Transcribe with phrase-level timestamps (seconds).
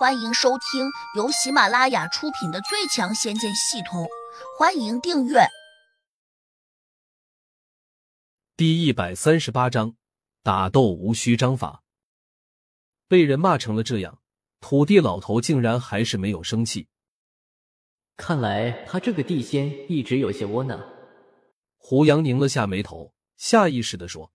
[0.00, 4.04] 欢迎收听由喜马拉雅出品的《最强仙剑系统》，
[4.58, 5.40] 欢迎订阅。
[8.56, 9.96] 第一百三十八章，
[10.42, 11.82] 打斗无需章法。
[13.08, 14.22] 被人骂成了这样，
[14.60, 16.88] 土地老头竟然还是没有生气。
[18.16, 20.82] 看来他这个地仙一直有些窝囊。
[21.76, 24.32] 胡杨拧了下眉头，下意识的说：“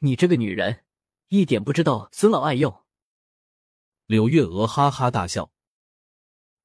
[0.00, 0.84] 你这个女人，
[1.28, 2.83] 一点不知道尊老爱幼。”
[4.06, 5.50] 柳月娥哈哈大笑：“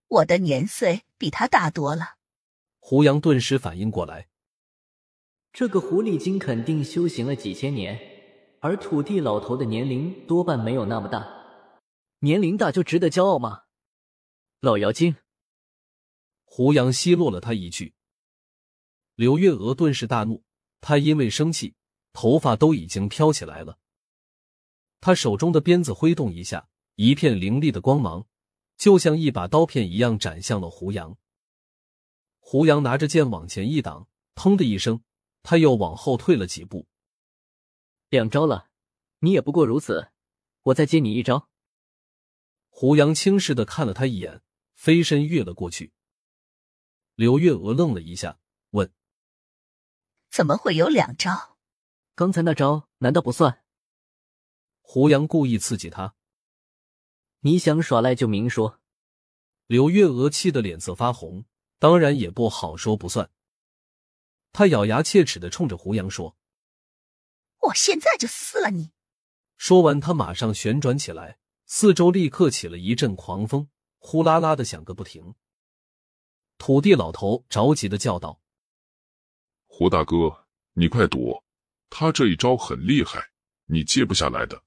[0.10, 2.16] 我的年岁比他大多了。”
[2.80, 4.28] 胡杨顿时反应过来，
[5.54, 7.98] 这个狐狸精肯定修行了几千年，
[8.60, 11.26] 而土地老头的年龄多半没有那么大。
[12.20, 13.64] 年龄大就值得骄傲吗？
[14.60, 15.16] 老妖精！
[16.44, 17.94] 胡杨奚落了他一句。
[19.16, 20.44] 柳月娥顿时大怒，
[20.82, 21.76] 她因为生气，
[22.12, 23.80] 头发都已经飘起来了。
[25.00, 26.68] 她手中的鞭子挥动一下。
[27.02, 28.28] 一片凌厉的光芒，
[28.76, 31.18] 就像一把刀片一样斩向了胡杨。
[32.40, 35.02] 胡杨拿着剑往前一挡，砰的一声，
[35.42, 36.90] 他又往后退了几步。
[38.10, 38.70] 两招了，
[39.20, 40.12] 你也不过如此，
[40.64, 41.50] 我再接你一招。
[42.68, 44.42] 胡杨轻视的看了他一眼，
[44.74, 45.94] 飞身跃了过去。
[47.16, 48.92] 刘月娥愣了一下，问
[50.30, 51.58] ：“怎么会有两招？
[52.14, 53.64] 刚才那招难道不算？”
[54.84, 56.18] 胡杨故意刺激他。
[57.42, 58.80] 你想耍赖就明说。
[59.68, 61.46] 柳月娥气得脸色发红，
[61.78, 63.30] 当然也不好说不算。
[64.52, 66.36] 她咬牙切齿的冲着胡杨说
[67.62, 68.92] ：“我现在就撕了你！”
[69.58, 73.70] 说完，他马上旋转起来，四周立刻起了一阵狂风，
[74.00, 75.36] 呼啦啦的响个不停。
[76.58, 78.42] 土地老头着急的叫道
[79.68, 81.44] ：“胡大哥，你快躲！
[81.92, 83.30] 他这一招很厉害，
[83.66, 84.64] 你接不下来的。”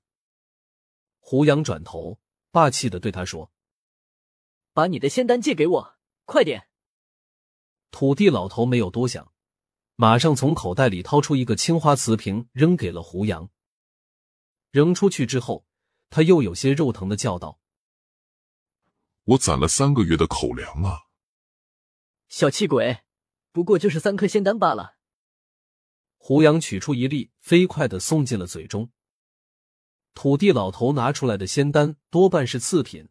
[1.18, 2.20] 胡杨转头。
[2.52, 3.50] 霸气的对他说
[4.72, 6.68] ：“把你的仙丹借给我，快点！”
[7.90, 9.32] 土地老头没有多想，
[9.96, 13.50] 马上从口袋里掏出一个青花瓷瓶，扔给了胡杨。
[14.70, 15.66] 扔出去之后，
[16.10, 17.58] 他又有些肉疼的叫道
[19.24, 21.00] ：“我攒了三个月的口粮啊！”
[22.28, 23.00] 小气鬼，
[23.50, 24.98] 不过就是三颗仙丹罢了。
[26.18, 28.90] 胡杨取出一粒，飞快的送进了嘴中。
[30.14, 33.08] 土地老头拿出来的仙丹多半是次品，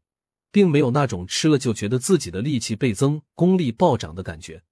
[0.52, 4.64] 并没有那种吃了就觉得自己的力气倍增、功力暴涨的感觉。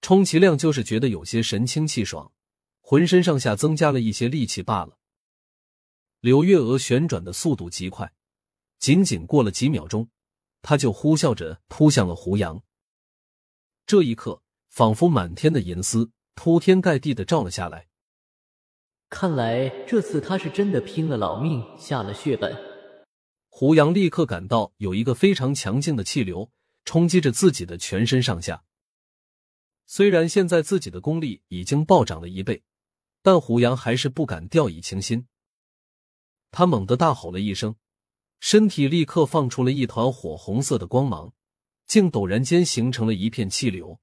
[0.00, 2.32] 充其量就是觉得有些神清气爽，
[2.80, 4.98] 浑身上下增加了一些力气罢了。
[6.20, 8.12] 柳月娥旋转的速度极快，
[8.78, 10.10] 仅仅过了几秒钟，
[10.60, 12.62] 她就呼啸着扑向了胡杨。
[13.86, 17.86] 这一刻，仿佛满天的银丝铺天盖地的照了下来。
[19.14, 22.52] 看来这次他是真的拼了老命下了血本。
[23.48, 26.50] 胡杨立刻感到有一个非常强劲的气流
[26.84, 28.64] 冲击着自己的全身上下。
[29.86, 32.64] 虽然现在自己的功力已经暴涨了一倍，
[33.22, 35.28] 但胡杨还是不敢掉以轻心。
[36.50, 37.76] 他猛地大吼了一声，
[38.40, 41.32] 身体立刻放出了一团火红色的光芒，
[41.86, 44.00] 竟陡然间形成了一片气流，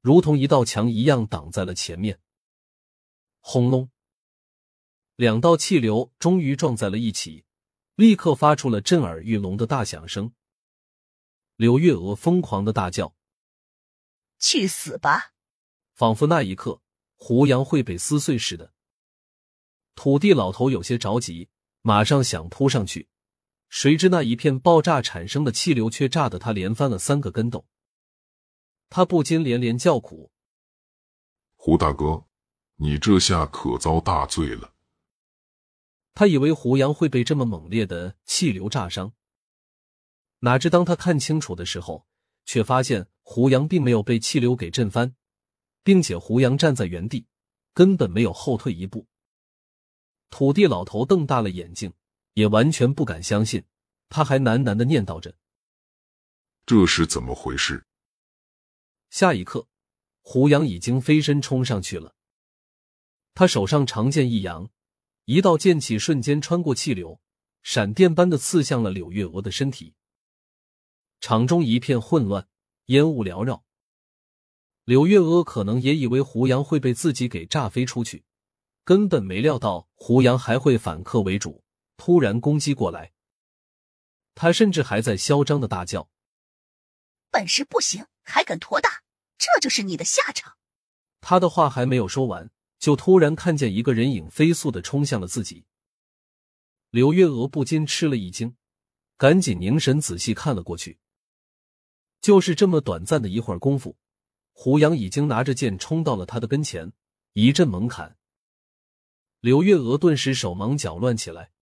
[0.00, 2.18] 如同一道墙一样挡在了前面。
[3.38, 3.88] 轰隆！
[5.20, 7.44] 两道气流终于撞在了一起，
[7.94, 10.32] 立刻发出了震耳欲聋的大响声。
[11.56, 13.14] 柳月娥疯狂的大叫
[14.40, 15.34] ：“去死吧！”
[15.92, 16.80] 仿佛那一刻
[17.16, 18.72] 胡杨会被撕碎似的。
[19.94, 21.50] 土地老头有些着急，
[21.82, 23.10] 马上想扑上去，
[23.68, 27.66] 谁知那一片爆炸产生的气流却炸得他连翻了三个跟斗。
[28.88, 30.32] 他不禁连连叫苦
[31.56, 32.24] ：“胡大哥，
[32.76, 34.72] 你这下可遭大罪了！”
[36.20, 39.14] 他以为胡杨会被这么猛烈的气流炸伤，
[40.40, 42.06] 哪知当他看清楚的时候，
[42.44, 45.16] 却发现胡杨并没有被气流给震翻，
[45.82, 47.26] 并且胡杨站在原地，
[47.72, 49.06] 根本没有后退一步。
[50.28, 51.90] 土地老头瞪大了眼睛，
[52.34, 53.64] 也完全不敢相信，
[54.10, 55.34] 他还喃喃的念叨着
[56.66, 57.86] ：“这是怎么回事？”
[59.08, 59.66] 下一刻，
[60.20, 62.14] 胡杨已经飞身冲上去了，
[63.32, 64.70] 他手上长剑一扬。
[65.30, 67.20] 一道剑气瞬间穿过气流，
[67.62, 69.94] 闪电般的刺向了柳月娥的身体。
[71.20, 72.48] 场中一片混乱，
[72.86, 73.64] 烟雾缭绕。
[74.82, 78.24] 柳月娥可能也以为胡杨会被自己给炸飞出去，
[78.82, 81.62] 根本没料到胡杨还会反客为主，
[81.96, 83.12] 突然攻击过来。
[84.34, 86.10] 他甚至还在嚣张的大叫
[87.30, 89.04] ：“本事不行，还敢托大，
[89.38, 90.56] 这就是你的下场！”
[91.22, 92.50] 他的话还没有说完。
[92.80, 95.64] 就突然看见一个人影飞速的冲向了自己，
[96.90, 98.56] 柳月娥不禁吃了一惊，
[99.18, 100.98] 赶紧凝神仔细看了过去。
[102.22, 103.96] 就是这么短暂的一会儿功夫，
[104.52, 106.92] 胡杨已经拿着剑冲到了他的跟前，
[107.34, 108.16] 一阵猛砍。
[109.40, 111.52] 柳月娥顿时手忙脚乱起来。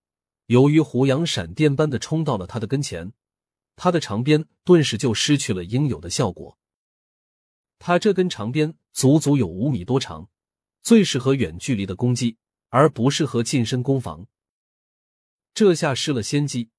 [0.46, 3.12] 由于胡杨闪电般的冲到了他的跟前，
[3.76, 6.58] 他的长鞭顿时就失去了应有的效果。
[7.78, 10.30] 他这根长鞭足足有五米多长，
[10.88, 12.38] 最适合远距离的攻击，
[12.70, 14.26] 而不适合近身攻防。
[15.52, 16.70] 这下失了先机，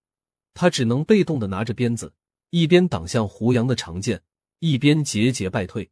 [0.56, 2.16] 他只能被动的拿着鞭子，
[2.50, 4.24] 一边挡向胡杨的长剑，
[4.58, 5.92] 一边节节败退。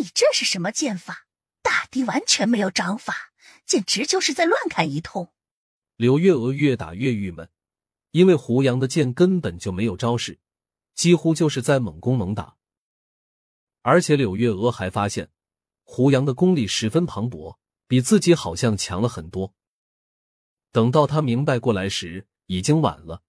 [0.00, 1.28] 你这是什么剑法？
[1.62, 3.32] 大敌完全没有掌法，
[3.64, 5.32] 简直就是在乱砍一通。
[5.94, 7.48] 柳月娥越打越郁闷，
[8.10, 10.40] 因为胡杨的剑根本就没有招式，
[10.96, 12.56] 几乎就是在猛攻猛打。
[13.82, 15.30] 而且柳月娥还发现，
[15.92, 17.56] 胡杨的功力十分磅礴，
[17.88, 19.54] 比自己好像强了很多。
[20.70, 23.24] 等到他明白过来时，已经晚了。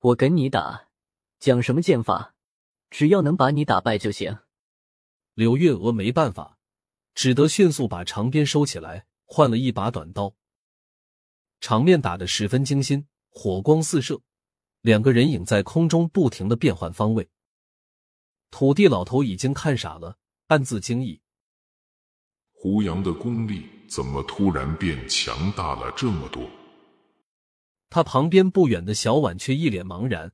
[0.00, 0.90] 我跟你打，
[1.40, 2.34] 讲什么剑法？
[2.90, 4.40] 只要能把你打败就行。
[5.32, 6.58] 柳月娥没办法，
[7.14, 10.34] 只得迅速把长鞭收起来，换了一把短刀。
[11.62, 14.20] 场面打得十分精心，火光四射，
[14.82, 17.30] 两个人影在空中不停的变换方位。
[18.50, 20.18] 土地老头已经看傻了，
[20.48, 21.22] 暗自惊异：
[22.60, 26.50] 胡杨的功力怎么突然变强大了这么多？
[27.88, 30.32] 他旁边不远的小婉却一脸茫然。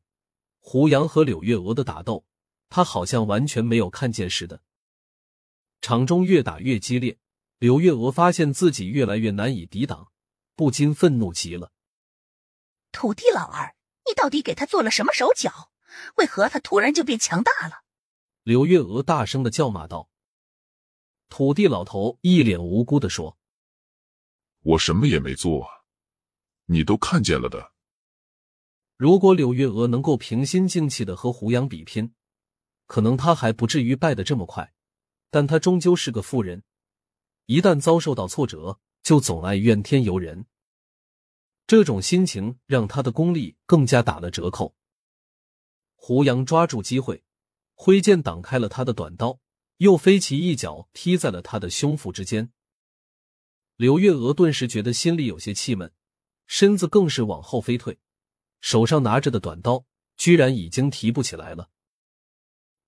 [0.58, 2.24] 胡杨和柳月娥的打斗，
[2.70, 4.62] 他好像完全没有看见似的。
[5.82, 7.18] 场中越打越激烈，
[7.58, 10.10] 柳月娥发现自己越来越难以抵挡，
[10.56, 11.72] 不禁愤怒极了
[12.90, 13.76] ：“土地老二，
[14.08, 15.70] 你到底给他做了什么手脚？
[16.16, 17.82] 为何他突然就变强大了？”
[18.44, 20.08] 柳月娥大声的叫骂道
[21.36, 23.36] ：“土地老头一脸无辜的说
[24.62, 25.68] ：‘我什么也没做，
[26.66, 27.72] 你都看见了的。’
[28.96, 32.14] 如果柳月娥能够平心静气的和胡杨比拼，
[32.86, 34.72] 可能他还不至于败得这么快。
[35.28, 36.62] 但他终究是个妇人，
[37.46, 40.46] 一旦遭受到挫折，就总爱怨天尤人。
[41.66, 44.76] 这种心情让他的功力更加打了折扣。
[45.96, 47.24] 胡杨抓住机会。”
[47.74, 49.40] 挥剑挡开了他的短刀，
[49.78, 52.52] 又飞起一脚踢在了他的胸腹之间。
[53.76, 55.92] 刘月娥顿时觉得心里有些气闷，
[56.46, 57.98] 身子更是往后飞退，
[58.60, 59.84] 手上拿着的短刀
[60.16, 61.70] 居然已经提不起来了。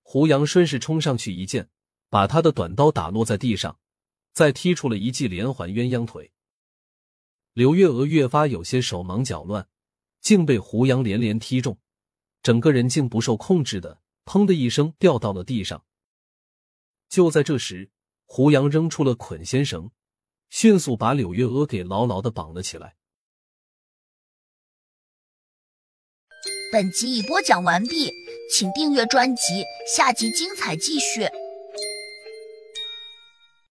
[0.02, 1.68] 胡杨顺势冲上去一剑，
[2.08, 3.80] 把他的短刀打落在地上，
[4.32, 6.30] 再踢出了一记连环鸳鸯腿。
[7.52, 9.66] 刘月娥越发有些手忙脚乱，
[10.20, 11.78] 竟被胡杨连连踢中，
[12.42, 14.02] 整个人竟不受控制的。
[14.26, 15.85] 砰的一声，掉到了地上。
[17.08, 17.90] 就在这时，
[18.24, 19.90] 胡杨扔出了捆仙绳，
[20.50, 22.96] 迅速把柳月娥给牢牢的绑了起来。
[26.72, 28.10] 本集已播讲完毕，
[28.52, 29.64] 请订阅专辑，
[29.96, 31.28] 下集精彩继续。